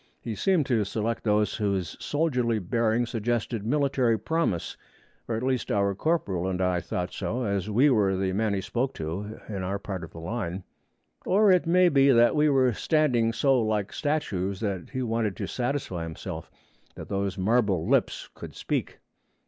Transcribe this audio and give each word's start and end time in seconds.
He 0.19 0.33
seemed 0.33 0.65
to 0.65 0.83
select 0.83 1.23
those 1.23 1.57
whose 1.57 1.95
soldierly 2.03 2.57
bearing 2.57 3.05
suggested 3.05 3.63
military 3.63 4.17
promise; 4.17 4.75
at 5.29 5.43
least 5.43 5.71
our 5.71 5.93
corporal 5.93 6.47
and 6.47 6.59
I 6.59 6.81
thought 6.81 7.13
so, 7.13 7.43
as 7.43 7.69
we 7.69 7.87
were 7.91 8.15
the 8.15 8.33
men 8.33 8.55
he 8.55 8.61
spoke 8.61 8.95
to 8.95 9.39
in 9.47 9.61
our 9.61 9.77
part 9.77 10.03
of 10.03 10.09
the 10.09 10.19
line. 10.19 10.63
Or 11.23 11.51
it 11.51 11.67
may 11.67 11.87
be 11.87 12.09
that 12.09 12.35
we 12.35 12.49
were 12.49 12.73
standing 12.73 13.31
so 13.31 13.61
like 13.61 13.93
statues 13.93 14.59
that 14.61 14.89
he 14.89 15.03
wanted 15.03 15.35
to 15.37 15.45
satisfy 15.45 16.01
himself 16.01 16.49
that 16.95 17.07
those 17.07 17.37
marble 17.37 17.87
lips 17.87 18.27
could 18.33 18.55
speak. 18.55 19.01